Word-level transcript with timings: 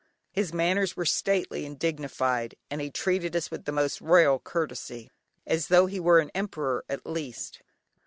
His 0.31 0.51
manners 0.51 0.97
were 0.97 1.05
stately 1.05 1.63
and 1.63 1.77
dignified, 1.77 2.55
and 2.71 2.81
he 2.81 2.89
treated 2.89 3.35
us 3.35 3.51
with 3.51 3.65
the 3.65 3.71
most 3.71 4.01
royal 4.01 4.39
courtesy, 4.39 5.11
as 5.45 5.67
though 5.67 5.85
he 5.85 5.99
were 5.99 6.17
an 6.17 6.31
emperor 6.33 6.83
at 6.89 7.05
least. 7.05 7.61